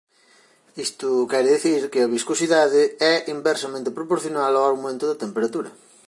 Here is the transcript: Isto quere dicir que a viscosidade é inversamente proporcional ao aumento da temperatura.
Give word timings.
Isto 0.85 1.09
quere 1.31 1.49
dicir 1.55 1.81
que 1.91 1.99
a 2.01 2.11
viscosidade 2.17 2.81
é 3.13 3.15
inversamente 3.35 3.95
proporcional 3.97 4.53
ao 4.55 4.67
aumento 4.71 5.05
da 5.07 5.19
temperatura. 5.23 5.69